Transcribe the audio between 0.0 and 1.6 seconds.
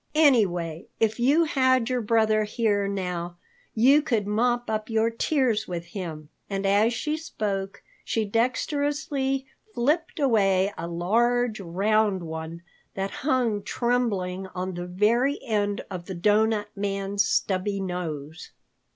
Anyway, if you